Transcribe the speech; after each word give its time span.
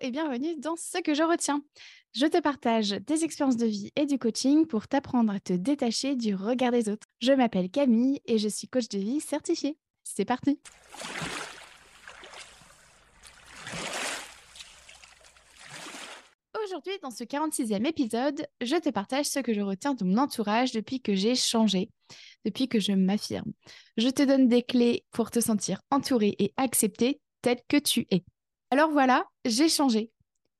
et 0.00 0.10
bienvenue 0.10 0.56
dans 0.56 0.76
Ce 0.76 0.98
que 0.98 1.12
je 1.14 1.22
retiens. 1.22 1.62
Je 2.14 2.26
te 2.26 2.40
partage 2.40 2.90
des 2.90 3.24
expériences 3.24 3.58
de 3.58 3.66
vie 3.66 3.90
et 3.96 4.06
du 4.06 4.18
coaching 4.18 4.66
pour 4.66 4.88
t'apprendre 4.88 5.32
à 5.32 5.40
te 5.40 5.52
détacher 5.52 6.16
du 6.16 6.34
regard 6.34 6.72
des 6.72 6.88
autres. 6.88 7.06
Je 7.20 7.32
m'appelle 7.32 7.70
Camille 7.70 8.20
et 8.24 8.38
je 8.38 8.48
suis 8.48 8.66
coach 8.66 8.88
de 8.88 8.98
vie 8.98 9.20
certifiée. 9.20 9.76
C'est 10.02 10.24
parti 10.24 10.58
Aujourd'hui, 16.64 16.94
dans 17.02 17.10
ce 17.10 17.24
46e 17.24 17.86
épisode, 17.86 18.46
je 18.62 18.76
te 18.76 18.88
partage 18.88 19.26
ce 19.26 19.40
que 19.40 19.52
je 19.52 19.60
retiens 19.60 19.94
de 19.94 20.04
mon 20.04 20.18
entourage 20.18 20.72
depuis 20.72 21.00
que 21.00 21.14
j'ai 21.14 21.34
changé, 21.34 21.90
depuis 22.44 22.68
que 22.68 22.80
je 22.80 22.92
m'affirme. 22.92 23.52
Je 23.98 24.08
te 24.08 24.22
donne 24.22 24.48
des 24.48 24.62
clés 24.62 25.04
pour 25.10 25.30
te 25.30 25.40
sentir 25.40 25.82
entouré 25.90 26.36
et 26.38 26.54
accepté 26.56 27.20
tel 27.42 27.58
que 27.68 27.76
tu 27.76 28.06
es. 28.10 28.24
Alors 28.70 28.90
voilà, 28.90 29.26
j'ai 29.44 29.68
changé. 29.68 30.10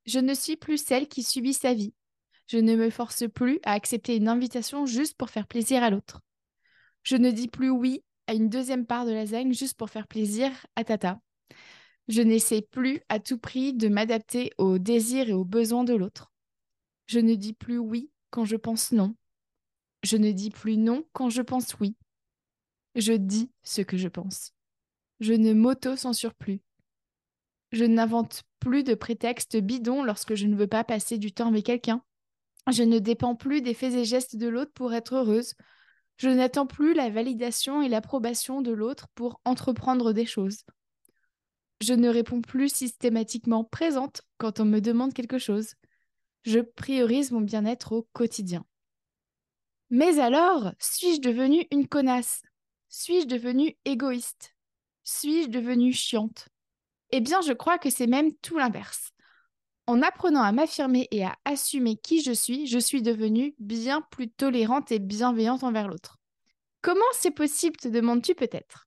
Je 0.06 0.18
ne 0.18 0.34
suis 0.34 0.56
plus 0.56 0.78
celle 0.78 1.08
qui 1.08 1.22
subit 1.22 1.54
sa 1.54 1.74
vie. 1.74 1.94
Je 2.46 2.58
ne 2.58 2.74
me 2.74 2.90
force 2.90 3.24
plus 3.32 3.60
à 3.64 3.72
accepter 3.72 4.16
une 4.16 4.28
invitation 4.28 4.86
juste 4.86 5.16
pour 5.16 5.30
faire 5.30 5.46
plaisir 5.46 5.82
à 5.82 5.90
l'autre. 5.90 6.20
Je 7.02 7.16
ne 7.16 7.30
dis 7.30 7.48
plus 7.48 7.70
oui 7.70 8.02
à 8.26 8.34
une 8.34 8.48
deuxième 8.48 8.86
part 8.86 9.06
de 9.06 9.12
lasagne 9.12 9.52
juste 9.54 9.76
pour 9.76 9.90
faire 9.90 10.08
plaisir 10.08 10.50
à 10.76 10.84
Tata. 10.84 11.20
Je 12.08 12.22
n'essaie 12.22 12.62
plus 12.62 13.00
à 13.08 13.20
tout 13.20 13.38
prix 13.38 13.72
de 13.72 13.88
m'adapter 13.88 14.50
aux 14.58 14.78
désirs 14.78 15.28
et 15.28 15.32
aux 15.32 15.44
besoins 15.44 15.84
de 15.84 15.94
l'autre. 15.94 16.32
Je 17.06 17.20
ne 17.20 17.34
dis 17.34 17.52
plus 17.52 17.78
oui 17.78 18.10
quand 18.30 18.44
je 18.44 18.56
pense 18.56 18.92
non. 18.92 19.14
Je 20.02 20.16
ne 20.16 20.32
dis 20.32 20.50
plus 20.50 20.76
non 20.76 21.04
quand 21.12 21.30
je 21.30 21.42
pense 21.42 21.74
oui. 21.80 21.96
Je 22.96 23.12
dis 23.12 23.50
ce 23.62 23.82
que 23.82 23.96
je 23.96 24.08
pense. 24.08 24.52
Je 25.20 25.34
ne 25.34 25.52
m'auto-censure 25.52 26.34
plus. 26.34 26.60
Je 27.72 27.84
n'invente 27.84 28.42
plus 28.58 28.82
de 28.84 28.94
prétextes 28.94 29.56
bidons 29.56 30.02
lorsque 30.02 30.34
je 30.34 30.46
ne 30.46 30.56
veux 30.56 30.66
pas 30.66 30.84
passer 30.84 31.18
du 31.18 31.32
temps 31.32 31.48
avec 31.48 31.66
quelqu'un. 31.66 32.02
Je 32.70 32.82
ne 32.82 32.98
dépends 32.98 33.36
plus 33.36 33.62
des 33.62 33.74
faits 33.74 33.94
et 33.94 34.04
gestes 34.04 34.36
de 34.36 34.48
l'autre 34.48 34.72
pour 34.74 34.92
être 34.92 35.14
heureuse. 35.14 35.54
Je 36.18 36.28
n'attends 36.28 36.66
plus 36.66 36.92
la 36.92 37.08
validation 37.08 37.80
et 37.80 37.88
l'approbation 37.88 38.60
de 38.60 38.72
l'autre 38.72 39.08
pour 39.14 39.40
entreprendre 39.44 40.12
des 40.12 40.26
choses. 40.26 40.64
Je 41.80 41.94
ne 41.94 42.10
réponds 42.10 42.42
plus 42.42 42.68
systématiquement 42.68 43.64
présente 43.64 44.20
quand 44.36 44.60
on 44.60 44.66
me 44.66 44.80
demande 44.80 45.14
quelque 45.14 45.38
chose. 45.38 45.76
Je 46.42 46.60
priorise 46.60 47.30
mon 47.30 47.40
bien-être 47.40 47.92
au 47.92 48.06
quotidien. 48.12 48.66
Mais 49.88 50.18
alors, 50.18 50.72
suis-je 50.78 51.20
devenue 51.20 51.66
une 51.70 51.88
connasse? 51.88 52.42
Suis-je 52.90 53.26
devenue 53.26 53.76
égoïste? 53.86 54.54
Suis-je 55.04 55.48
devenue 55.48 55.94
chiante? 55.94 56.49
Eh 57.12 57.20
bien, 57.20 57.40
je 57.40 57.52
crois 57.52 57.78
que 57.78 57.90
c'est 57.90 58.06
même 58.06 58.32
tout 58.42 58.58
l'inverse. 58.58 59.12
En 59.86 60.02
apprenant 60.02 60.42
à 60.42 60.52
m'affirmer 60.52 61.08
et 61.10 61.24
à 61.24 61.36
assumer 61.44 61.96
qui 61.96 62.22
je 62.22 62.32
suis, 62.32 62.66
je 62.66 62.78
suis 62.78 63.02
devenue 63.02 63.54
bien 63.58 64.02
plus 64.10 64.30
tolérante 64.30 64.92
et 64.92 64.98
bienveillante 64.98 65.64
envers 65.64 65.88
l'autre. 65.88 66.18
Comment 66.82 67.00
c'est 67.12 67.32
possible, 67.32 67.76
te 67.76 67.88
demandes-tu 67.88 68.34
peut-être? 68.34 68.86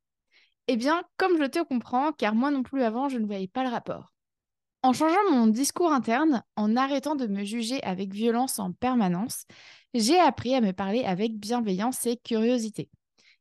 Eh 0.68 0.78
bien, 0.78 1.04
comme 1.18 1.38
je 1.38 1.46
te 1.46 1.62
comprends, 1.62 2.14
car 2.14 2.36
moi 2.36 2.52
non 2.52 2.64
plus 2.64 2.84
avant, 2.84 3.10
je 3.10 3.18
ne 3.18 3.26
voyais 3.26 3.50
pas 3.50 3.64
le 3.64 3.70
rapport. 3.70 4.14
En 4.82 4.94
changeant 4.94 5.32
mon 5.32 5.48
discours 5.48 5.92
interne, 5.92 6.44
en 6.56 6.76
arrêtant 6.76 7.16
de 7.16 7.28
me 7.28 7.44
juger 7.44 7.82
avec 7.84 8.14
violence 8.14 8.60
en 8.60 8.72
permanence, 8.72 9.46
j'ai 9.94 10.20
appris 10.20 10.56
à 10.56 10.62
me 10.62 10.72
parler 10.72 11.04
avec 11.04 11.38
bienveillance 11.38 12.06
et 12.06 12.18
curiosité. 12.18 12.90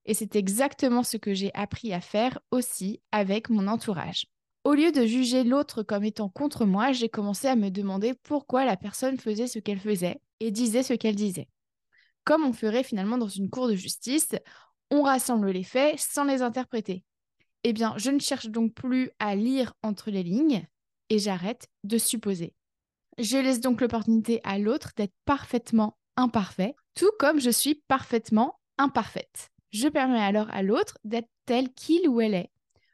Et 0.05 0.15
c'est 0.15 0.37
exactement 0.37 1.03
ce 1.03 1.17
que 1.17 1.33
j'ai 1.35 1.53
appris 1.55 1.93
à 1.93 2.01
faire 2.01 2.39
aussi 2.51 3.01
avec 3.13 3.51
mon 3.51 3.69
entourage. 3.69 4.27
Au 4.65 4.75
lieu 4.75 4.93
de 4.93 5.05
juger 5.05 5.43
l'autre 5.43 5.83
comme 5.83 6.05
étant 6.05 6.29
contre 6.29 6.65
moi, 6.67 6.93
j'ai 6.93 7.09
commencé 7.09 7.49
à 7.49 7.57
me 7.57 7.71
demander 7.71 8.15
pourquoi 8.23 8.65
la 8.65 8.77
personne 8.77 9.19
faisait 9.19 9.49
ce 9.49 9.59
qu'elle 9.59 9.81
faisait 9.81 10.21
et 10.39 10.53
disait 10.53 10.85
ce 10.85 10.95
qu'elle 10.95 11.17
disait. 11.17 11.49
Comme 12.25 12.45
on 12.45 12.53
ferait 12.53 12.85
finalement 12.85 13.19
dans 13.19 13.29
une 13.29 13.51
cour 13.51 13.67
de 13.67 13.75
justice, 13.75 14.31
on 14.93 15.03
rassemble 15.03 15.51
les 15.51 15.65
faits 15.65 15.99
sans 15.99 16.25
les 16.25 16.43
interpréter. 16.43 17.03
Eh 17.65 17.73
bien, 17.73 17.95
je 17.97 18.11
ne 18.11 18.21
cherche 18.21 18.47
donc 18.47 18.73
plus 18.73 19.11
à 19.19 19.35
lire 19.35 19.75
entre 19.83 20.13
les 20.13 20.23
lignes 20.23 20.65
et 21.11 21.19
j'arrête 21.19 21.67
de 21.83 21.99
supposer. 21.99 22.55
Je 23.19 23.39
laisse 23.39 23.61
donc 23.61 23.81
l'opportunité 23.81 24.41
à 24.45 24.59
l'autre 24.59 24.93
d'être 24.97 25.15
parfaitement 25.25 25.99
imparfait, 26.17 26.77
tout 26.95 27.11
comme 27.19 27.41
je 27.41 27.51
suis 27.51 27.83
parfaitement 27.89 28.61
imparfaite. 28.79 29.51
Je 29.73 29.89
permets 29.89 30.23
alors 30.23 30.49
à 30.51 30.63
l'autre 30.63 30.99
d'être 31.03 31.29
tel 31.47 31.73
qu'il 31.73 32.09
ou 32.09 32.21
elle 32.21 32.35
est, 32.35 32.52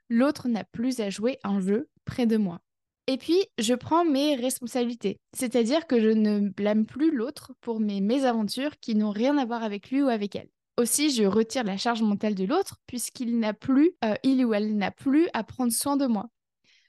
l'autre 0.08 0.48
n'a 0.48 0.64
plus 0.64 1.00
à 1.00 1.10
jouer 1.10 1.38
un 1.44 1.60
jeu 1.60 1.88
près 2.04 2.26
de 2.26 2.36
moi. 2.36 2.60
Et 3.06 3.16
puis, 3.16 3.46
je 3.58 3.74
prends 3.74 4.04
mes 4.04 4.34
responsabilités, 4.34 5.18
c'est-à-dire 5.34 5.86
que 5.86 5.98
je 5.98 6.10
ne 6.10 6.50
blâme 6.50 6.84
plus 6.84 7.10
l'autre 7.10 7.52
pour 7.62 7.80
mes 7.80 8.02
mésaventures 8.02 8.78
qui 8.80 8.94
n'ont 8.94 9.12
rien 9.12 9.38
à 9.38 9.46
voir 9.46 9.62
avec 9.62 9.90
lui 9.90 10.02
ou 10.02 10.08
avec 10.08 10.36
elle. 10.36 10.50
Aussi, 10.76 11.10
je 11.10 11.24
retire 11.24 11.64
la 11.64 11.76
charge 11.76 12.02
mentale 12.02 12.34
de 12.34 12.44
l'autre 12.44 12.76
puisqu'il 12.86 13.38
n'a 13.38 13.54
plus, 13.54 13.92
euh, 14.04 14.14
il 14.22 14.44
ou 14.44 14.54
elle 14.54 14.76
n'a 14.76 14.90
plus 14.90 15.28
à 15.32 15.42
prendre 15.42 15.72
soin 15.72 15.96
de 15.96 16.06
moi. 16.06 16.28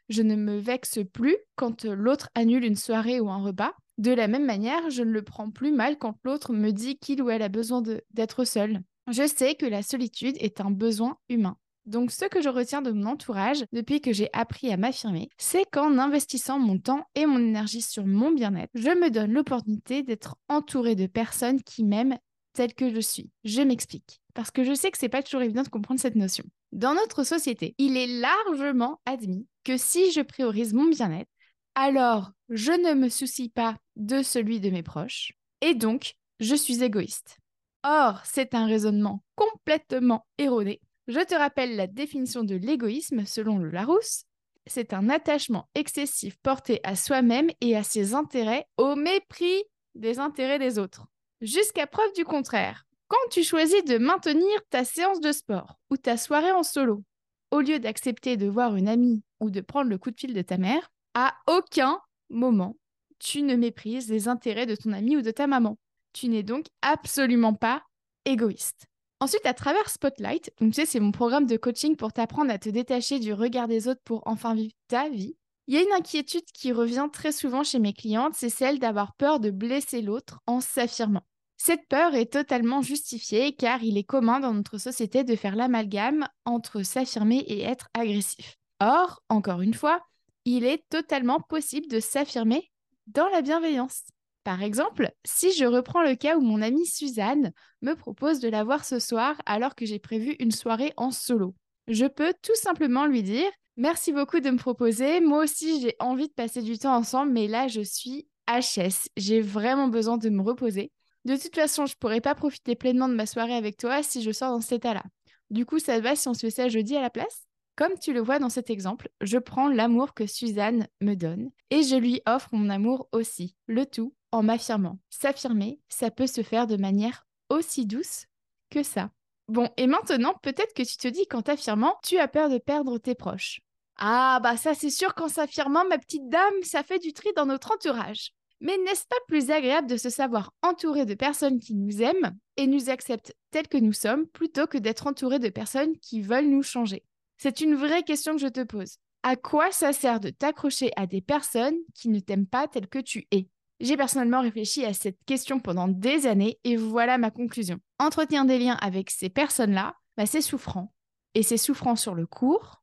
Je 0.09 0.21
ne 0.21 0.35
me 0.35 0.57
vexe 0.57 0.99
plus 1.13 1.37
quand 1.55 1.85
l'autre 1.85 2.29
annule 2.35 2.65
une 2.65 2.75
soirée 2.75 3.19
ou 3.19 3.29
un 3.29 3.41
repas. 3.41 3.73
De 3.97 4.11
la 4.11 4.27
même 4.27 4.45
manière, 4.45 4.89
je 4.89 5.03
ne 5.03 5.11
le 5.11 5.21
prends 5.21 5.51
plus 5.51 5.71
mal 5.71 5.97
quand 5.97 6.15
l'autre 6.23 6.51
me 6.53 6.71
dit 6.71 6.97
qu'il 6.97 7.21
ou 7.21 7.29
elle 7.29 7.41
a 7.41 7.49
besoin 7.49 7.81
d'être 8.11 8.43
seul. 8.43 8.81
Je 9.09 9.27
sais 9.27 9.55
que 9.55 9.65
la 9.65 9.83
solitude 9.83 10.35
est 10.39 10.61
un 10.61 10.71
besoin 10.71 11.17
humain. 11.29 11.57
Donc 11.89 12.11
ce 12.11 12.25
que 12.25 12.39
je 12.39 12.49
retiens 12.49 12.83
de 12.83 12.91
mon 12.91 13.07
entourage 13.07 13.65
depuis 13.73 13.99
que 13.99 14.13
j'ai 14.13 14.29
appris 14.31 14.71
à 14.71 14.77
m'affirmer, 14.77 15.27
c'est 15.39 15.65
qu'en 15.71 15.97
investissant 15.97 16.59
mon 16.59 16.77
temps 16.77 17.07
et 17.15 17.25
mon 17.25 17.39
énergie 17.39 17.81
sur 17.81 18.05
mon 18.05 18.31
bien-être, 18.31 18.69
je 18.75 18.89
me 18.89 19.09
donne 19.09 19.33
l'opportunité 19.33 20.03
d'être 20.03 20.35
entourée 20.49 20.93
de 20.93 21.07
personnes 21.07 21.63
qui 21.63 21.83
m'aiment 21.83 22.19
telle 22.53 22.75
que 22.75 22.93
je 22.93 22.99
suis. 22.99 23.31
Je 23.43 23.63
m'explique. 23.63 24.21
Parce 24.35 24.51
que 24.51 24.63
je 24.63 24.75
sais 24.75 24.91
que 24.91 24.99
c'est 24.99 25.09
pas 25.09 25.23
toujours 25.23 25.41
évident 25.41 25.63
de 25.63 25.69
comprendre 25.69 25.99
cette 25.99 26.13
notion. 26.13 26.43
Dans 26.71 26.93
notre 26.93 27.23
société, 27.23 27.73
il 27.79 27.97
est 27.97 28.05
largement 28.05 29.01
admis 29.07 29.47
que 29.63 29.75
si 29.75 30.11
je 30.11 30.21
priorise 30.21 30.73
mon 30.75 30.89
bien-être, 30.89 31.31
alors 31.73 32.29
je 32.49 32.71
ne 32.71 32.93
me 32.93 33.09
soucie 33.09 33.49
pas 33.49 33.75
de 33.95 34.21
celui 34.21 34.59
de 34.59 34.69
mes 34.69 34.83
proches 34.83 35.33
et 35.61 35.73
donc 35.73 36.13
je 36.39 36.53
suis 36.53 36.83
égoïste. 36.83 37.39
Or, 37.83 38.21
c'est 38.25 38.53
un 38.53 38.67
raisonnement 38.67 39.23
complètement 39.35 40.27
erroné 40.37 40.81
je 41.09 41.19
te 41.25 41.33
rappelle 41.33 41.75
la 41.75 41.87
définition 41.87 42.43
de 42.43 42.55
l'égoïsme 42.55 43.25
selon 43.25 43.57
le 43.57 43.69
Larousse. 43.69 44.25
C'est 44.67 44.93
un 44.93 45.09
attachement 45.09 45.67
excessif 45.73 46.37
porté 46.43 46.79
à 46.83 46.95
soi-même 46.95 47.49
et 47.61 47.75
à 47.75 47.81
ses 47.81 48.13
intérêts 48.13 48.65
au 48.77 48.95
mépris 48.95 49.63
des 49.95 50.19
intérêts 50.19 50.59
des 50.59 50.77
autres. 50.77 51.07
Jusqu'à 51.41 51.87
preuve 51.87 52.13
du 52.13 52.25
contraire, 52.25 52.85
quand 53.07 53.17
tu 53.31 53.43
choisis 53.43 53.83
de 53.85 53.97
maintenir 53.97 54.61
ta 54.69 54.85
séance 54.85 55.19
de 55.19 55.31
sport 55.31 55.79
ou 55.89 55.97
ta 55.97 56.15
soirée 56.15 56.51
en 56.51 56.61
solo, 56.61 57.03
au 57.49 57.61
lieu 57.61 57.79
d'accepter 57.79 58.37
de 58.37 58.47
voir 58.47 58.75
une 58.75 58.87
amie 58.87 59.23
ou 59.39 59.49
de 59.49 59.61
prendre 59.61 59.89
le 59.89 59.97
coup 59.97 60.11
de 60.11 60.19
fil 60.19 60.35
de 60.35 60.43
ta 60.43 60.59
mère, 60.59 60.91
à 61.15 61.33
aucun 61.47 61.99
moment 62.29 62.77
tu 63.17 63.41
ne 63.41 63.55
méprises 63.55 64.09
les 64.09 64.27
intérêts 64.27 64.67
de 64.67 64.75
ton 64.75 64.93
ami 64.93 65.17
ou 65.17 65.23
de 65.23 65.31
ta 65.31 65.47
maman. 65.47 65.79
Tu 66.13 66.29
n'es 66.29 66.43
donc 66.43 66.67
absolument 66.83 67.55
pas 67.55 67.83
égoïste. 68.25 68.85
Ensuite, 69.21 69.45
à 69.45 69.53
travers 69.53 69.89
Spotlight, 69.89 70.53
donc 70.61 70.73
tu 70.73 70.81
sais, 70.81 70.85
c'est 70.85 71.01
mon 71.01 71.11
programme 71.11 71.45
de 71.45 71.57
coaching 71.57 71.97
pour 71.97 72.13
t'apprendre 72.13 72.51
à 72.51 72.57
te 72.57 72.69
détacher 72.69 73.19
du 73.19 73.33
regard 73.33 73.67
des 73.67 73.89
autres 73.89 74.01
pour 74.05 74.23
enfin 74.25 74.53
vivre 74.53 74.73
ta 74.87 75.09
vie. 75.09 75.35
Il 75.67 75.75
y 75.75 75.77
a 75.77 75.81
une 75.81 75.91
inquiétude 75.91 76.45
qui 76.53 76.71
revient 76.71 77.07
très 77.11 77.33
souvent 77.33 77.63
chez 77.63 77.79
mes 77.79 77.93
clientes, 77.93 78.33
c'est 78.35 78.49
celle 78.49 78.79
d'avoir 78.79 79.13
peur 79.15 79.39
de 79.41 79.51
blesser 79.51 80.01
l'autre 80.01 80.39
en 80.47 80.61
s'affirmant. 80.61 81.23
Cette 81.57 81.85
peur 81.89 82.15
est 82.15 82.31
totalement 82.31 82.81
justifiée 82.81 83.53
car 83.53 83.83
il 83.83 83.97
est 83.97 84.05
commun 84.05 84.39
dans 84.39 84.53
notre 84.53 84.77
société 84.77 85.25
de 85.25 85.35
faire 85.35 85.57
l'amalgame 85.57 86.25
entre 86.45 86.83
s'affirmer 86.83 87.39
et 87.39 87.61
être 87.61 87.89
agressif. 87.93 88.55
Or, 88.79 89.21
encore 89.27 89.61
une 89.61 89.73
fois, 89.73 90.01
il 90.45 90.63
est 90.63 90.87
totalement 90.89 91.41
possible 91.41 91.87
de 91.87 91.99
s'affirmer 91.99 92.71
dans 93.07 93.27
la 93.27 93.41
bienveillance. 93.41 94.03
Par 94.43 94.63
exemple, 94.63 95.11
si 95.25 95.51
je 95.53 95.65
reprends 95.65 96.01
le 96.01 96.15
cas 96.15 96.37
où 96.37 96.41
mon 96.41 96.61
amie 96.61 96.85
Suzanne 96.85 97.51
me 97.81 97.93
propose 97.93 98.39
de 98.39 98.49
la 98.49 98.63
voir 98.63 98.85
ce 98.85 98.99
soir 98.99 99.35
alors 99.45 99.75
que 99.75 99.85
j'ai 99.85 99.99
prévu 99.99 100.35
une 100.39 100.51
soirée 100.51 100.93
en 100.97 101.11
solo, 101.11 101.55
je 101.87 102.05
peux 102.05 102.33
tout 102.41 102.55
simplement 102.55 103.05
lui 103.05 103.23
dire 103.23 103.49
Merci 103.79 104.11
beaucoup 104.11 104.41
de 104.41 104.49
me 104.49 104.57
proposer. 104.57 105.21
Moi 105.21 105.45
aussi, 105.45 105.79
j'ai 105.79 105.95
envie 105.99 106.27
de 106.27 106.33
passer 106.33 106.61
du 106.61 106.77
temps 106.77 106.97
ensemble, 106.97 107.31
mais 107.31 107.47
là, 107.47 107.69
je 107.69 107.79
suis 107.79 108.27
HS. 108.45 109.07
J'ai 109.15 109.39
vraiment 109.39 109.87
besoin 109.87 110.17
de 110.17 110.29
me 110.29 110.41
reposer. 110.41 110.91
De 111.23 111.37
toute 111.37 111.55
façon, 111.55 111.85
je 111.85 111.95
pourrais 111.95 112.19
pas 112.19 112.35
profiter 112.35 112.75
pleinement 112.75 113.07
de 113.07 113.13
ma 113.13 113.25
soirée 113.25 113.55
avec 113.55 113.77
toi 113.77 114.03
si 114.03 114.21
je 114.21 114.31
sors 114.31 114.51
dans 114.51 114.59
cet 114.59 114.79
état-là. 114.79 115.03
Du 115.49 115.65
coup, 115.65 115.79
ça 115.79 115.97
va 116.01 116.17
si 116.17 116.27
on 116.27 116.33
se 116.33 116.41
fait 116.41 116.49
ça 116.49 116.67
jeudi 116.67 116.97
à 116.97 117.01
la 117.01 117.09
place? 117.09 117.45
Comme 117.77 117.97
tu 117.97 118.11
le 118.11 118.19
vois 118.19 118.39
dans 118.39 118.49
cet 118.49 118.69
exemple, 118.69 119.07
je 119.21 119.37
prends 119.37 119.69
l'amour 119.69 120.13
que 120.13 120.25
Suzanne 120.25 120.89
me 120.99 121.13
donne 121.13 121.49
et 121.69 121.81
je 121.81 121.95
lui 121.95 122.21
offre 122.25 122.49
mon 122.51 122.69
amour 122.69 123.07
aussi. 123.13 123.55
Le 123.67 123.85
tout 123.85 124.13
en 124.31 124.43
m'affirmant. 124.43 124.99
S'affirmer, 125.09 125.79
ça 125.89 126.11
peut 126.11 126.27
se 126.27 126.43
faire 126.43 126.67
de 126.67 126.77
manière 126.77 127.27
aussi 127.49 127.85
douce 127.85 128.25
que 128.69 128.83
ça. 128.83 129.09
Bon, 129.47 129.69
et 129.77 129.87
maintenant, 129.87 130.35
peut-être 130.43 130.73
que 130.73 130.83
tu 130.83 130.97
te 130.97 131.07
dis 131.07 131.25
qu'en 131.25 131.41
t'affirmant, 131.41 131.97
tu 132.03 132.17
as 132.17 132.27
peur 132.27 132.49
de 132.49 132.59
perdre 132.59 132.97
tes 132.99 133.15
proches. 133.15 133.61
Ah, 133.97 134.39
bah 134.41 134.55
ça 134.55 134.75
c'est 134.75 134.89
sûr 134.89 135.13
qu'en 135.13 135.27
s'affirmant, 135.27 135.85
ma 135.89 135.97
petite 135.97 136.29
dame, 136.29 136.53
ça 136.61 136.83
fait 136.83 136.99
du 136.99 137.13
tri 137.13 137.29
dans 137.35 137.45
notre 137.45 137.73
entourage. 137.73 138.31
Mais 138.61 138.77
n'est-ce 138.77 139.05
pas 139.07 139.15
plus 139.27 139.51
agréable 139.51 139.87
de 139.87 139.97
se 139.97 140.09
savoir 140.09 140.53
entouré 140.61 141.05
de 141.05 141.13
personnes 141.15 141.59
qui 141.59 141.75
nous 141.75 142.01
aiment 142.01 142.37
et 142.57 142.67
nous 142.67 142.89
acceptent 142.89 143.33
tels 143.51 143.67
que 143.67 143.77
nous 143.77 143.93
sommes 143.93 144.27
plutôt 144.27 144.67
que 144.67 144.77
d'être 144.77 145.07
entouré 145.07 145.39
de 145.39 145.49
personnes 145.49 145.97
qui 145.99 146.21
veulent 146.21 146.49
nous 146.49 146.63
changer? 146.63 147.03
C'est 147.37 147.61
une 147.61 147.75
vraie 147.75 148.03
question 148.03 148.33
que 148.33 148.41
je 148.41 148.47
te 148.47 148.63
pose. 148.63 148.97
À 149.23 149.35
quoi 149.35 149.71
ça 149.71 149.93
sert 149.93 150.19
de 150.19 150.29
t'accrocher 150.29 150.91
à 150.95 151.07
des 151.07 151.21
personnes 151.21 151.77
qui 151.93 152.09
ne 152.09 152.19
t'aiment 152.19 152.47
pas 152.47 152.67
tel 152.67 152.87
que 152.87 152.99
tu 152.99 153.27
es? 153.31 153.47
J'ai 153.79 153.95
personnellement 153.95 154.41
réfléchi 154.41 154.85
à 154.85 154.93
cette 154.93 155.23
question 155.25 155.59
pendant 155.59 155.87
des 155.87 156.27
années 156.27 156.59
et 156.63 156.75
voilà 156.75 157.17
ma 157.17 157.31
conclusion. 157.31 157.79
Entretenir 157.97 158.45
des 158.45 158.59
liens 158.59 158.77
avec 158.81 159.09
ces 159.09 159.29
personnes-là, 159.29 159.95
bah, 160.17 160.25
c'est 160.25 160.41
souffrant. 160.41 160.93
Et 161.33 161.43
c'est 161.43 161.57
souffrant 161.57 161.95
sur 161.95 162.15
le 162.15 162.25
court, 162.25 162.81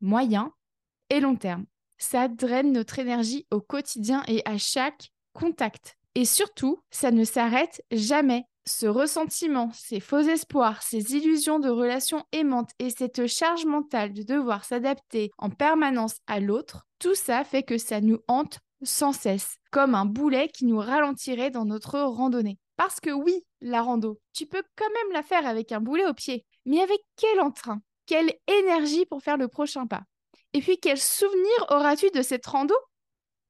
moyen 0.00 0.52
et 1.10 1.20
long 1.20 1.36
terme. 1.36 1.66
Ça 1.98 2.28
draine 2.28 2.72
notre 2.72 2.98
énergie 2.98 3.46
au 3.50 3.60
quotidien 3.60 4.22
et 4.28 4.42
à 4.46 4.56
chaque 4.56 5.10
contact. 5.34 5.98
Et 6.14 6.24
surtout, 6.24 6.82
ça 6.90 7.10
ne 7.10 7.24
s'arrête 7.24 7.82
jamais. 7.90 8.44
Ce 8.66 8.86
ressentiment, 8.86 9.70
ces 9.74 10.00
faux 10.00 10.20
espoirs, 10.20 10.82
ces 10.82 11.14
illusions 11.16 11.58
de 11.58 11.68
relations 11.68 12.24
aimantes 12.32 12.70
et 12.78 12.90
cette 12.90 13.26
charge 13.26 13.64
mentale 13.64 14.12
de 14.12 14.22
devoir 14.22 14.64
s'adapter 14.64 15.30
en 15.38 15.50
permanence 15.50 16.16
à 16.26 16.40
l'autre, 16.40 16.86
tout 16.98 17.14
ça 17.14 17.44
fait 17.44 17.62
que 17.62 17.78
ça 17.78 18.00
nous 18.00 18.20
hante 18.28 18.60
sans 18.82 19.12
cesse, 19.12 19.56
comme 19.70 19.94
un 19.94 20.04
boulet 20.04 20.48
qui 20.48 20.64
nous 20.64 20.78
ralentirait 20.78 21.50
dans 21.50 21.64
notre 21.64 22.00
randonnée. 22.00 22.58
Parce 22.76 23.00
que 23.00 23.10
oui, 23.10 23.44
la 23.60 23.82
rando, 23.82 24.18
tu 24.32 24.46
peux 24.46 24.62
quand 24.76 24.88
même 24.88 25.12
la 25.12 25.22
faire 25.22 25.46
avec 25.46 25.72
un 25.72 25.80
boulet 25.80 26.06
au 26.06 26.14
pied, 26.14 26.46
mais 26.64 26.80
avec 26.80 27.00
quel 27.16 27.40
entrain, 27.40 27.80
quelle 28.06 28.32
énergie 28.46 29.06
pour 29.06 29.22
faire 29.22 29.36
le 29.36 29.48
prochain 29.48 29.86
pas? 29.86 30.02
Et 30.52 30.60
puis, 30.60 30.78
quel 30.78 30.98
souvenir 30.98 31.66
auras-tu 31.68 32.10
de 32.10 32.22
cette 32.22 32.46
rando? 32.46 32.74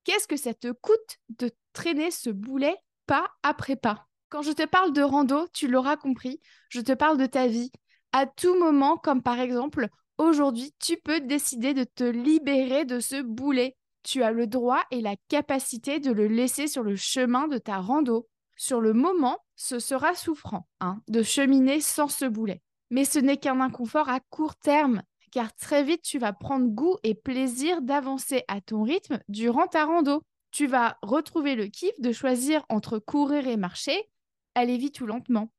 Qu'est-ce 0.04 0.26
que 0.26 0.36
ça 0.36 0.54
te 0.54 0.72
coûte 0.72 1.18
de 1.38 1.50
traîner 1.72 2.10
ce 2.10 2.30
boulet 2.30 2.76
pas 3.06 3.30
après 3.42 3.76
pas? 3.76 4.06
Quand 4.28 4.42
je 4.42 4.52
te 4.52 4.66
parle 4.66 4.92
de 4.92 5.02
rando, 5.02 5.46
tu 5.52 5.66
l'auras 5.66 5.96
compris, 5.96 6.40
je 6.68 6.80
te 6.80 6.92
parle 6.92 7.18
de 7.18 7.26
ta 7.26 7.46
vie. 7.46 7.70
À 8.12 8.26
tout 8.26 8.58
moment, 8.58 8.96
comme 8.96 9.22
par 9.22 9.40
exemple, 9.40 9.88
aujourd'hui, 10.18 10.74
tu 10.78 10.96
peux 10.96 11.20
décider 11.20 11.74
de 11.74 11.84
te 11.84 12.04
libérer 12.04 12.84
de 12.84 13.00
ce 13.00 13.22
boulet. 13.22 13.76
Tu 14.02 14.22
as 14.22 14.32
le 14.32 14.46
droit 14.46 14.82
et 14.90 15.00
la 15.00 15.16
capacité 15.28 16.00
de 16.00 16.10
le 16.10 16.26
laisser 16.26 16.66
sur 16.66 16.82
le 16.82 16.96
chemin 16.96 17.48
de 17.48 17.58
ta 17.58 17.78
rando. 17.78 18.26
Sur 18.56 18.80
le 18.80 18.92
moment, 18.92 19.38
ce 19.56 19.78
sera 19.78 20.14
souffrant 20.14 20.66
hein, 20.80 21.00
de 21.08 21.22
cheminer 21.22 21.80
sans 21.80 22.08
ce 22.08 22.24
boulet. 22.24 22.62
Mais 22.90 23.04
ce 23.04 23.18
n'est 23.18 23.36
qu'un 23.36 23.60
inconfort 23.60 24.08
à 24.08 24.20
court 24.20 24.56
terme 24.56 25.02
car 25.30 25.54
très 25.54 25.84
vite, 25.84 26.02
tu 26.02 26.18
vas 26.18 26.32
prendre 26.32 26.68
goût 26.68 26.96
et 27.02 27.14
plaisir 27.14 27.82
d'avancer 27.82 28.44
à 28.48 28.60
ton 28.60 28.82
rythme 28.82 29.20
durant 29.28 29.66
ta 29.66 29.84
rando. 29.84 30.22
Tu 30.50 30.66
vas 30.66 30.98
retrouver 31.02 31.54
le 31.54 31.66
kiff 31.66 31.98
de 32.00 32.12
choisir 32.12 32.64
entre 32.68 32.98
courir 32.98 33.46
et 33.46 33.56
marcher, 33.56 34.10
aller 34.54 34.76
vite 34.76 35.00
ou 35.00 35.06
lentement. 35.06 35.52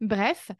Bref, 0.00 0.50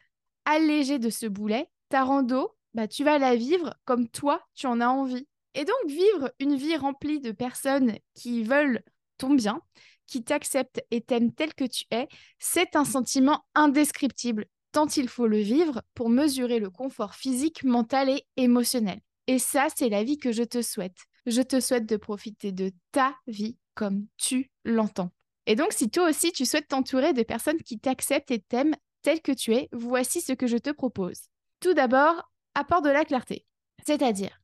allégé 0.45 0.99
de 0.99 1.09
ce 1.09 1.25
boulet, 1.25 1.69
ta 1.89 2.03
rando, 2.03 2.55
bah, 2.75 2.87
tu 2.87 3.03
vas 3.03 3.17
la 3.17 3.35
vivre 3.35 3.75
comme 3.85 4.07
toi, 4.07 4.45
tu 4.53 4.67
en 4.67 4.79
as 4.81 4.89
envie. 4.89 5.27
Et 5.55 5.65
donc, 5.65 5.75
vivre 5.87 6.31
une 6.39 6.55
vie 6.55 6.75
remplie 6.75 7.19
de 7.19 7.31
personnes 7.31 7.97
qui 8.13 8.43
veulent 8.43 8.83
ton 9.17 9.33
bien, 9.33 9.61
qui 10.07 10.23
t'acceptent 10.23 10.81
et 10.91 11.01
t'aiment 11.01 11.33
tel 11.33 11.53
que 11.53 11.65
tu 11.65 11.85
es, 11.91 12.07
c'est 12.39 12.75
un 12.75 12.85
sentiment 12.85 13.45
indescriptible 13.55 14.45
tant 14.71 14.87
il 14.87 15.07
faut 15.07 15.27
le 15.27 15.39
vivre 15.39 15.81
pour 15.95 16.09
mesurer 16.09 16.59
le 16.59 16.69
confort 16.69 17.15
physique, 17.15 17.63
mental 17.63 18.09
et 18.09 18.25
émotionnel. 18.37 18.99
Et 19.27 19.39
ça, 19.39 19.67
c'est 19.75 19.89
la 19.89 20.03
vie 20.03 20.17
que 20.17 20.31
je 20.31 20.43
te 20.43 20.61
souhaite. 20.61 20.97
Je 21.25 21.41
te 21.41 21.59
souhaite 21.59 21.85
de 21.85 21.97
profiter 21.97 22.51
de 22.51 22.71
ta 22.91 23.15
vie 23.27 23.57
comme 23.75 24.05
tu 24.17 24.51
l'entends. 24.65 25.11
Et 25.45 25.55
donc, 25.55 25.73
si 25.73 25.89
toi 25.89 26.09
aussi 26.09 26.31
tu 26.31 26.45
souhaites 26.45 26.67
t'entourer 26.67 27.13
de 27.13 27.23
personnes 27.23 27.61
qui 27.61 27.79
t'acceptent 27.79 28.31
et 28.31 28.39
t'aiment 28.39 28.75
tel 29.01 29.21
que 29.21 29.31
tu 29.31 29.53
es, 29.53 29.69
voici 29.71 30.21
ce 30.21 30.33
que 30.33 30.47
je 30.47 30.57
te 30.57 30.69
propose. 30.69 31.21
Tout 31.59 31.73
d'abord, 31.73 32.31
apporte 32.55 32.85
de 32.85 32.89
la 32.89 33.05
clarté. 33.05 33.45
C'est-à-dire, 33.85 34.38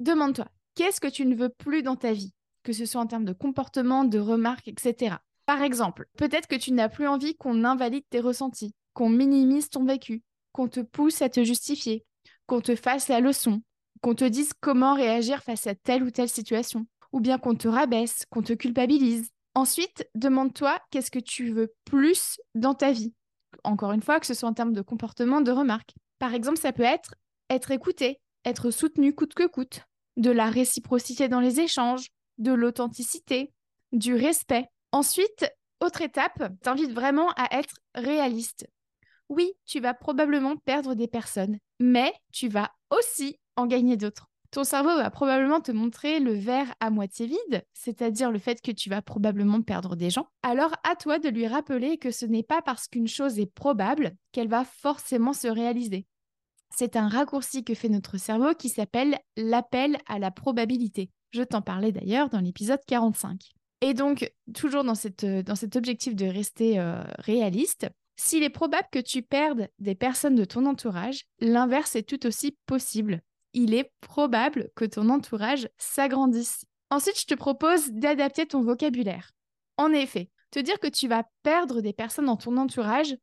demande-toi, 0.00 0.48
qu'est-ce 0.74 1.00
que 1.00 1.08
tu 1.08 1.24
ne 1.26 1.34
veux 1.34 1.48
plus 1.48 1.82
dans 1.82 1.96
ta 1.96 2.12
vie 2.12 2.32
Que 2.62 2.72
ce 2.72 2.86
soit 2.86 3.00
en 3.00 3.06
termes 3.06 3.24
de 3.24 3.32
comportement, 3.32 4.04
de 4.04 4.18
remarques, 4.18 4.68
etc. 4.68 5.16
Par 5.46 5.62
exemple, 5.62 6.06
peut-être 6.16 6.48
que 6.48 6.56
tu 6.56 6.72
n'as 6.72 6.88
plus 6.88 7.06
envie 7.06 7.36
qu'on 7.36 7.64
invalide 7.64 8.04
tes 8.10 8.20
ressentis, 8.20 8.74
qu'on 8.94 9.08
minimise 9.08 9.70
ton 9.70 9.84
vécu, 9.84 10.22
qu'on 10.52 10.68
te 10.68 10.80
pousse 10.80 11.22
à 11.22 11.28
te 11.28 11.44
justifier, 11.44 12.04
qu'on 12.46 12.60
te 12.60 12.74
fasse 12.74 13.08
la 13.08 13.20
leçon, 13.20 13.62
qu'on 14.02 14.14
te 14.14 14.24
dise 14.24 14.52
comment 14.60 14.94
réagir 14.94 15.42
face 15.42 15.66
à 15.66 15.74
telle 15.74 16.02
ou 16.02 16.10
telle 16.10 16.28
situation, 16.28 16.86
ou 17.12 17.20
bien 17.20 17.38
qu'on 17.38 17.54
te 17.54 17.68
rabaisse, 17.68 18.24
qu'on 18.30 18.42
te 18.42 18.52
culpabilise. 18.52 19.28
Ensuite, 19.54 20.08
demande-toi 20.14 20.78
qu'est-ce 20.90 21.10
que 21.10 21.18
tu 21.18 21.50
veux 21.50 21.72
plus 21.84 22.40
dans 22.54 22.74
ta 22.74 22.92
vie. 22.92 23.12
Encore 23.64 23.92
une 23.92 24.02
fois, 24.02 24.20
que 24.20 24.26
ce 24.26 24.34
soit 24.34 24.48
en 24.48 24.54
termes 24.54 24.72
de 24.72 24.82
comportement, 24.82 25.40
de 25.40 25.50
remarques. 25.50 25.94
Par 26.18 26.34
exemple, 26.34 26.58
ça 26.58 26.72
peut 26.72 26.82
être 26.82 27.14
être 27.50 27.72
écouté, 27.72 28.20
être 28.44 28.70
soutenu 28.70 29.12
coûte 29.12 29.34
que 29.34 29.46
coûte, 29.46 29.82
de 30.20 30.30
la 30.30 30.48
réciprocité 30.48 31.28
dans 31.28 31.40
les 31.40 31.60
échanges, 31.60 32.06
de 32.38 32.52
l'authenticité, 32.52 33.52
du 33.92 34.14
respect. 34.14 34.68
Ensuite, 34.92 35.50
autre 35.80 36.02
étape, 36.02 36.52
t'invite 36.62 36.92
vraiment 36.92 37.30
à 37.36 37.58
être 37.58 37.74
réaliste 37.94 38.66
oui, 39.30 39.52
tu 39.64 39.80
vas 39.80 39.94
probablement 39.94 40.56
perdre 40.56 40.94
des 40.94 41.06
personnes, 41.06 41.58
mais 41.78 42.12
tu 42.32 42.48
vas 42.48 42.72
aussi 42.90 43.38
en 43.56 43.66
gagner 43.66 43.96
d'autres. 43.96 44.26
Ton 44.50 44.64
cerveau 44.64 44.96
va 44.96 45.10
probablement 45.10 45.60
te 45.60 45.70
montrer 45.70 46.18
le 46.18 46.32
verre 46.32 46.74
à 46.80 46.90
moitié 46.90 47.26
vide, 47.26 47.62
c'est-à-dire 47.72 48.32
le 48.32 48.40
fait 48.40 48.60
que 48.60 48.72
tu 48.72 48.90
vas 48.90 49.00
probablement 49.00 49.62
perdre 49.62 49.94
des 49.94 50.10
gens. 50.10 50.26
Alors 50.42 50.74
à 50.82 50.96
toi 50.96 51.20
de 51.20 51.28
lui 51.28 51.46
rappeler 51.46 51.98
que 51.98 52.10
ce 52.10 52.26
n'est 52.26 52.42
pas 52.42 52.60
parce 52.60 52.88
qu'une 52.88 53.06
chose 53.06 53.38
est 53.38 53.46
probable 53.46 54.16
qu'elle 54.32 54.48
va 54.48 54.64
forcément 54.64 55.32
se 55.32 55.46
réaliser. 55.46 56.06
C'est 56.74 56.96
un 56.96 57.08
raccourci 57.08 57.64
que 57.64 57.74
fait 57.74 57.88
notre 57.88 58.16
cerveau 58.16 58.54
qui 58.54 58.68
s'appelle 58.68 59.18
l'appel 59.36 59.98
à 60.06 60.18
la 60.18 60.30
probabilité. 60.30 61.10
Je 61.32 61.42
t'en 61.42 61.62
parlais 61.62 61.92
d'ailleurs 61.92 62.28
dans 62.28 62.40
l'épisode 62.40 62.80
45. 62.86 63.40
Et 63.82 63.94
donc, 63.94 64.30
toujours 64.54 64.84
dans, 64.84 64.94
dans 64.94 65.54
cet 65.54 65.76
objectif 65.76 66.14
de 66.14 66.26
rester 66.26 66.78
euh, 66.78 67.02
réaliste, 67.18 67.88
s'il 68.16 68.42
est 68.42 68.50
probable 68.50 68.88
que 68.92 68.98
tu 68.98 69.22
perdes 69.22 69.68
des 69.78 69.94
personnes 69.94 70.34
de 70.34 70.44
ton 70.44 70.66
entourage, 70.66 71.24
l'inverse 71.40 71.96
est 71.96 72.02
tout 72.02 72.26
aussi 72.26 72.56
possible. 72.66 73.22
Il 73.54 73.72
est 73.72 73.92
probable 74.02 74.68
que 74.76 74.84
ton 74.84 75.08
entourage 75.08 75.68
s'agrandisse. 75.78 76.66
Ensuite, 76.90 77.18
je 77.18 77.26
te 77.26 77.34
propose 77.34 77.90
d'adapter 77.90 78.46
ton 78.46 78.62
vocabulaire. 78.62 79.30
En 79.78 79.92
effet, 79.92 80.28
te 80.50 80.58
dire 80.58 80.78
que 80.80 80.88
tu 80.88 81.08
vas 81.08 81.24
perdre 81.42 81.80
des 81.80 81.94
personnes 81.94 82.26
dans 82.26 82.36
ton 82.36 82.58
entourage, 82.58 83.16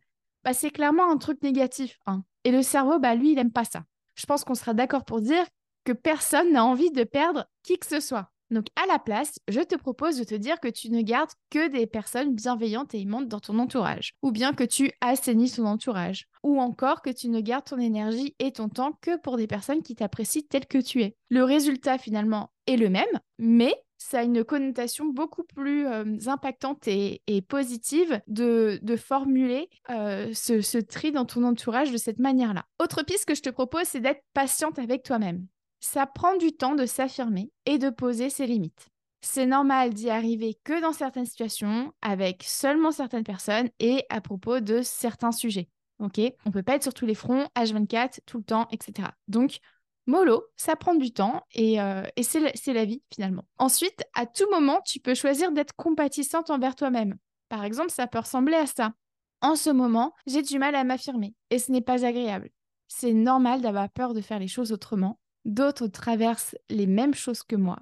bah, 0.48 0.54
c'est 0.54 0.72
clairement 0.72 1.12
un 1.12 1.18
truc 1.18 1.44
négatif. 1.44 2.00
Hein. 2.06 2.24
Et 2.46 2.52
le 2.52 2.62
cerveau, 2.62 3.00
bah, 3.00 3.16
lui, 3.16 3.32
il 3.32 3.36
n'aime 3.36 3.52
pas 3.52 3.66
ça. 3.66 3.84
Je 4.16 4.26
pense 4.26 4.46
qu'on 4.46 4.56
sera 4.56 4.74
d'accord 4.74 5.04
pour 5.04 5.20
dire 5.20 5.46
que 5.84 5.92
personne 5.92 6.54
n'a 6.54 6.64
envie 6.64 6.90
de 6.90 7.04
perdre 7.04 7.50
qui 7.64 7.78
que 7.78 7.86
ce 7.86 8.00
soit. 8.00 8.32
Donc, 8.50 8.68
à 8.82 8.88
la 8.88 8.98
place, 8.98 9.40
je 9.50 9.60
te 9.60 9.76
propose 9.76 10.18
de 10.18 10.24
te 10.24 10.36
dire 10.36 10.62
que 10.62 10.70
tu 10.70 10.90
ne 10.90 11.02
gardes 11.02 11.32
que 11.50 11.68
des 11.68 11.86
personnes 11.86 12.34
bienveillantes 12.34 12.96
et 12.96 13.02
aimantes 13.02 13.28
dans 13.28 13.42
ton 13.42 13.60
entourage, 13.60 14.14
ou 14.22 14.32
bien 14.32 14.54
que 14.54 14.64
tu 14.64 14.90
assainis 15.02 15.52
ton 15.52 15.66
entourage, 15.66 16.28
ou 16.44 16.62
encore 16.62 17.02
que 17.02 17.10
tu 17.10 17.28
ne 17.28 17.42
gardes 17.42 17.66
ton 17.66 17.80
énergie 17.80 18.34
et 18.40 18.54
ton 18.54 18.70
temps 18.70 18.98
que 19.02 19.18
pour 19.18 19.36
des 19.36 19.48
personnes 19.48 19.84
qui 19.84 19.96
t'apprécient 19.96 20.44
tel 20.50 20.66
que 20.66 20.78
tu 20.78 21.02
es. 21.02 21.18
Le 21.30 21.44
résultat, 21.44 21.98
finalement, 21.98 22.52
est 22.68 22.78
le 22.78 22.88
même, 22.88 23.04
mais 23.38 23.76
ça 23.98 24.20
a 24.20 24.24
une 24.24 24.44
connotation 24.44 25.06
beaucoup 25.06 25.44
plus 25.44 25.88
euh, 25.88 26.06
impactante 26.28 26.88
et, 26.88 27.22
positive 27.48 28.22
de, 28.28 28.80
formuler 28.98 29.70
euh, 29.90 30.32
ce, 30.34 30.78
tri 30.80 31.12
dans 31.12 31.26
ton 31.26 31.44
entourage 31.44 31.92
de 31.92 31.98
cette 31.98 32.20
manière-là. 32.20 32.66
Autre 32.80 33.04
piste 33.04 33.26
que 33.26 33.36
je 33.36 33.42
te 33.42 33.50
propose, 33.50 33.84
c'est 33.84 34.00
d'être 34.00 34.24
patiente 34.34 34.80
avec 34.80 35.04
toi-même 35.04 35.48
ça 35.80 36.06
prend 36.06 36.36
du 36.38 36.54
temps 36.54 36.76
de 36.76 36.86
s'affirmer 36.86 37.52
et 37.66 37.78
de 37.78 37.90
poser 37.90 38.30
ses 38.30 38.48
limites. 38.48 38.90
C'est 39.22 39.46
normal 39.46 39.94
d'y 39.94 40.10
arriver 40.10 40.58
que 40.64 40.82
dans 40.82 40.94
certaines 40.94 41.26
situations, 41.26 41.92
avec 42.02 42.44
seulement 42.44 42.92
certaines 42.92 43.24
personnes 43.24 43.70
et 43.80 44.04
à 44.10 44.22
propos 44.22 44.60
de 44.60 44.82
certains 44.82 45.32
sujets. 45.32 45.70
Ok? 46.00 46.20
On 46.46 46.52
peut 46.52 46.62
pas 46.62 46.76
être 46.76 46.84
sur 46.84 46.94
tous 46.94 47.08
les 47.08 47.16
fronts, 47.16 47.48
H24, 47.56 48.20
tout 48.26 48.38
le 48.38 48.44
temps, 48.44 48.68
etc. 48.72 49.10
Donc, 49.28 49.60
mollo, 50.08 50.44
ça 50.56 50.76
prend 50.76 50.96
du 50.96 51.12
temps 51.12 51.44
et, 51.54 51.80
euh, 51.80 52.04
c'est 52.22 52.74
la 52.74 52.86
vie 52.86 53.04
finalement. 53.14 53.44
Ensuite, 53.58 54.04
à 54.16 54.26
tout 54.26 54.50
moment, 54.50 54.82
tu 54.86 55.00
peux 55.00 55.16
choisir 55.16 55.52
d'être 55.52 55.74
compatissante 55.76 56.50
envers 56.50 56.76
toi-même. 56.76 57.18
Par 57.50 57.64
exemple, 57.64 57.92
ça 57.92 58.08
peut 58.08 58.20
ressembler 58.20 58.56
à 58.56 58.66
ça. 58.66 58.94
En 59.42 59.56
ce 59.56 59.70
moment, 59.70 60.14
j'ai 60.26 60.42
du 60.42 60.58
mal 60.58 60.74
à 60.76 60.84
m'affirmer 60.84 61.36
et 61.52 61.60
ce 61.60 61.72
n'est 61.72 61.82
pas 61.82 62.06
agréable. 62.06 62.50
C'est 62.88 63.14
normal 63.14 63.62
d'avoir 63.62 63.90
peur 63.90 64.14
de 64.14 64.22
faire 64.22 64.40
les 64.40 64.48
choses 64.48 64.72
autrement 64.72 65.20
D'autres 65.48 65.88
traversent 65.88 66.58
les 66.70 66.88
mêmes 66.88 67.14
choses 67.14 67.42
que 67.42 67.56
moi. 67.56 67.80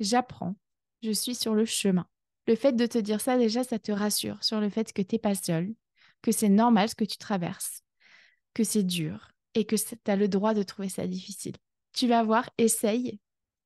J'apprends. 0.00 0.54
Je 1.02 1.12
suis 1.12 1.34
sur 1.34 1.54
le 1.54 1.64
chemin. 1.64 2.06
Le 2.46 2.54
fait 2.54 2.72
de 2.72 2.84
te 2.84 2.98
dire 2.98 3.22
ça, 3.22 3.38
déjà, 3.38 3.64
ça 3.64 3.78
te 3.78 3.90
rassure 3.90 4.44
sur 4.44 4.60
le 4.60 4.68
fait 4.68 4.92
que 4.92 5.00
tu 5.00 5.14
n'es 5.14 5.18
pas 5.18 5.34
seul, 5.34 5.72
que 6.20 6.30
c'est 6.30 6.50
normal 6.50 6.90
ce 6.90 6.94
que 6.94 7.06
tu 7.06 7.16
traverses, 7.16 7.82
que 8.52 8.64
c'est 8.64 8.82
dur 8.82 9.30
et 9.54 9.64
que 9.64 9.76
tu 9.76 10.10
as 10.10 10.16
le 10.16 10.28
droit 10.28 10.54
de 10.54 10.62
trouver 10.62 10.88
ça 10.88 11.06
difficile. 11.06 11.54
Tu 11.92 12.06
vas 12.06 12.22
voir, 12.22 12.48
essaye, 12.58 13.18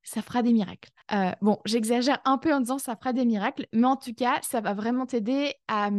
ça 0.02 0.22
fera 0.22 0.42
des 0.42 0.52
miracles. 0.52 0.90
Euh, 1.12 1.32
bon, 1.40 1.58
j'exagère 1.64 2.20
un 2.24 2.38
peu 2.38 2.52
en 2.54 2.60
disant 2.60 2.78
ça 2.78 2.96
fera 2.96 3.12
des 3.12 3.24
miracles, 3.24 3.66
mais 3.72 3.86
en 3.86 3.96
tout 3.96 4.14
cas, 4.14 4.38
ça 4.42 4.60
va 4.60 4.74
vraiment 4.74 5.06
t'aider 5.06 5.54
à 5.68 5.90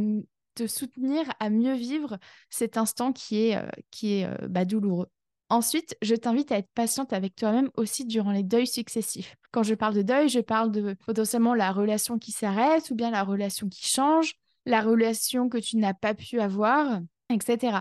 te 0.55 0.67
soutenir 0.67 1.25
à 1.39 1.49
mieux 1.49 1.73
vivre 1.73 2.17
cet 2.49 2.77
instant 2.77 3.11
qui 3.11 3.47
est, 3.47 3.57
euh, 3.57 3.67
qui 3.91 4.19
est 4.19 4.25
euh, 4.25 4.47
bah, 4.47 4.65
douloureux. 4.65 5.09
Ensuite, 5.49 5.95
je 6.01 6.15
t'invite 6.15 6.51
à 6.51 6.57
être 6.57 6.71
patiente 6.73 7.13
avec 7.13 7.35
toi-même 7.35 7.69
aussi 7.75 8.05
durant 8.05 8.31
les 8.31 8.41
deuils 8.41 8.65
successifs. 8.65 9.35
Quand 9.51 9.61
je 9.61 9.75
parle 9.75 9.93
de 9.93 10.01
deuil, 10.01 10.27
je 10.27 10.39
parle 10.39 10.71
de 10.71 10.95
potentiellement 11.05 11.53
la 11.53 11.71
relation 11.71 12.17
qui 12.17 12.31
s'arrête 12.31 12.89
ou 12.89 12.95
bien 12.95 13.11
la 13.11 13.23
relation 13.23 13.69
qui 13.69 13.85
change, 13.85 14.35
la 14.65 14.81
relation 14.81 15.47
que 15.47 15.59
tu 15.59 15.77
n'as 15.77 15.93
pas 15.93 16.15
pu 16.15 16.39
avoir, 16.39 16.99
etc. 17.29 17.79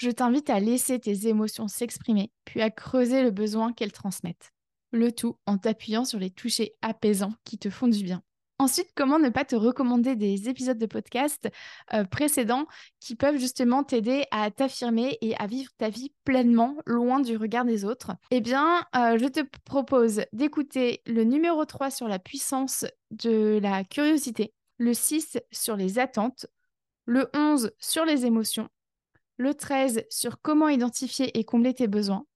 Je 0.00 0.08
t'invite 0.08 0.48
à 0.48 0.60
laisser 0.60 0.98
tes 0.98 1.28
émotions 1.28 1.68
s'exprimer, 1.68 2.32
puis 2.46 2.62
à 2.62 2.70
creuser 2.70 3.22
le 3.22 3.30
besoin 3.30 3.74
qu'elles 3.74 3.92
transmettent. 3.92 4.50
Le 4.92 5.12
tout 5.12 5.36
en 5.44 5.58
t'appuyant 5.58 6.06
sur 6.06 6.18
les 6.18 6.30
touchés 6.30 6.72
apaisants 6.80 7.34
qui 7.44 7.58
te 7.58 7.68
font 7.68 7.86
du 7.86 8.02
bien. 8.02 8.22
Ensuite, 8.58 8.88
comment 8.96 9.18
ne 9.18 9.28
pas 9.28 9.44
te 9.44 9.56
recommander 9.56 10.16
des 10.16 10.48
épisodes 10.48 10.78
de 10.78 10.86
podcast 10.86 11.50
euh, 11.92 12.04
précédents 12.04 12.64
qui 12.98 13.14
peuvent 13.14 13.36
justement 13.36 13.84
t'aider 13.84 14.24
à 14.30 14.50
t'affirmer 14.50 15.18
et 15.20 15.36
à 15.36 15.46
vivre 15.46 15.70
ta 15.76 15.90
vie 15.90 16.14
pleinement, 16.24 16.78
loin 16.86 17.20
du 17.20 17.36
regard 17.36 17.66
des 17.66 17.84
autres? 17.84 18.12
Eh 18.30 18.40
bien, 18.40 18.82
euh, 18.96 19.18
je 19.18 19.26
te 19.26 19.40
propose 19.66 20.22
d'écouter 20.32 21.02
le 21.04 21.24
numéro 21.24 21.66
3 21.66 21.90
sur 21.90 22.08
la 22.08 22.18
puissance 22.18 22.86
de 23.10 23.60
la 23.62 23.84
curiosité, 23.84 24.54
le 24.78 24.94
6 24.94 25.38
sur 25.50 25.76
les 25.76 25.98
attentes, 25.98 26.46
le 27.04 27.28
11 27.34 27.72
sur 27.78 28.06
les 28.06 28.24
émotions, 28.24 28.70
le 29.40 29.54
13 29.54 30.04
sur 30.10 30.42
comment 30.42 30.68
identifier 30.68 31.38
et 31.38 31.44
combler 31.44 31.72
tes 31.72 31.88
besoins, 31.88 32.26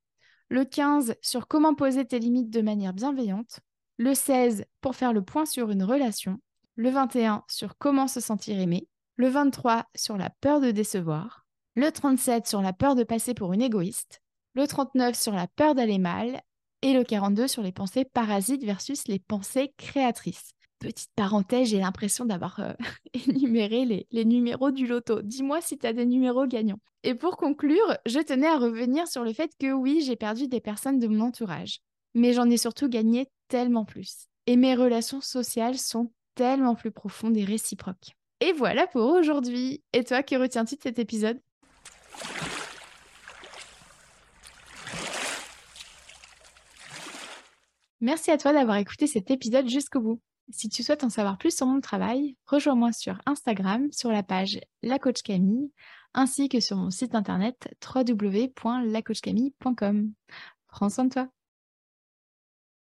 le 0.49 0.65
15 0.65 1.17
sur 1.21 1.47
comment 1.49 1.75
poser 1.75 2.07
tes 2.07 2.19
limites 2.19 2.49
de 2.49 2.63
manière 2.63 2.95
bienveillante, 2.95 3.61
le 3.99 4.15
16 4.15 4.65
pour 4.81 4.97
faire 4.97 5.13
le 5.13 5.21
point 5.21 5.45
sur 5.45 5.71
une 5.71 5.83
relation, 5.83 6.41
le 6.77 6.89
21 6.89 7.45
sur 7.47 7.77
comment 7.77 8.09
se 8.09 8.21
sentir 8.21 8.59
aimé, 8.59 8.89
le 9.17 9.29
23 9.29 9.85
sur 9.95 10.17
la 10.17 10.31
peur 10.31 10.63
de 10.63 10.71
décevoir, 10.71 11.45
le 11.75 11.93
37 11.93 12.47
sur 12.47 12.63
la 12.63 12.73
peur 12.73 12.95
de 12.95 13.05
passer 13.05 13.35
pour 13.35 13.53
une 13.53 13.61
égoïste, 13.61 14.23
le 14.55 14.67
39 14.67 15.15
sur 15.15 15.35
la 15.35 15.47
peur 15.47 15.75
d'aller 15.75 15.99
mal. 15.99 16.41
Et 16.81 16.93
le 16.93 17.03
42 17.03 17.49
sur 17.49 17.63
les 17.63 17.73
pensées 17.73 18.05
parasites 18.05 18.63
versus 18.63 19.09
les 19.09 19.19
pensées 19.19 19.73
créatrices. 19.79 20.53
Petite 20.85 21.11
parenthèse, 21.17 21.69
j'ai 21.69 21.79
l'impression 21.79 22.25
d'avoir 22.27 22.61
euh, 22.61 22.73
énuméré 23.29 23.85
les, 23.85 24.07
les, 24.11 24.25
numéros 24.25 24.71
du 24.71 24.87
loto. 24.87 25.23
Dis-moi 25.23 25.61
si 25.61 25.79
tu 25.79 25.87
as 25.87 25.93
des 25.93 26.05
numéros 26.05 26.47
gagnants. 26.47 26.81
Et 27.03 27.15
pour 27.15 27.37
conclure, 27.37 27.97
je 28.07 28.19
tenais 28.21 28.47
à 28.47 28.59
revenir 28.59 29.09
sur 29.09 29.25
le 29.25 29.33
fait 29.33 29.51
que 29.59 29.73
oui, 29.73 30.03
j'ai 30.05 30.17
perdu 30.17 30.47
des 30.47 30.61
personnes 30.61 30.99
de 30.99 31.09
mon 31.09 31.21
entourage 31.21 31.81
mais 32.15 32.33
j'en 32.33 32.49
ai 32.49 32.57
surtout 32.57 32.89
gagné 32.89 33.29
tellement 33.49 33.85
plus. 33.85 34.29
Et 34.47 34.57
mes 34.57 34.75
relations 34.75 35.21
sociales 35.21 35.79
sont 35.79 36.13
tellement 36.35 36.75
plus 36.75 36.91
profondes 36.91 37.37
et 37.37 37.45
réciproques. 37.45 38.17
Et 38.41 38.53
voilà 38.53 38.87
pour 38.87 39.11
aujourd'hui. 39.11 39.83
Et 39.93 40.05
toi, 40.05 40.23
que 40.23 40.37
retiens-tu 40.37 40.77
de 40.77 40.83
cet 40.83 40.99
épisode? 40.99 41.41
Merci 48.01 48.31
à 48.31 48.39
toi 48.39 48.53
d'avoir 48.53 48.77
écouté 48.77 49.07
cet 49.07 49.31
épisode 49.31 49.69
jusqu'au 49.69 50.01
bout. 50.01 50.21
Si 50.51 50.69
tu 50.69 50.83
souhaites 50.83 51.05
en 51.05 51.11
savoir 51.11 51.39
plus 51.39 51.57
sur 51.57 51.67
mon 51.67 51.81
travail, 51.81 52.37
rejoins-moi 52.47 52.93
sur 52.93 53.19
Instagram 53.27 53.91
sur 53.93 54.11
la 54.11 54.23
page 54.23 54.61
La 54.83 54.99
Coach 54.99 55.23
Camille 55.23 55.71
ainsi 56.15 56.49
que 56.49 56.61
sur 56.61 56.77
mon 56.77 56.91
site 56.91 57.15
internet 57.15 57.69
www.lacoachcamille.com. 57.85 60.13
Prends 60.69 60.89
soin 60.89 61.05
de 61.05 61.11
toi. 61.11 61.29